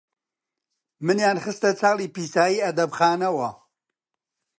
[1.05, 3.49] منیان خستە چاڵی پیسایی ئەدەبخانەوە،